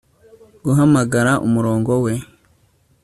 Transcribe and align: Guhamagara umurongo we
Guhamagara 0.63 1.31
umurongo 1.47 1.91
we 2.03 2.13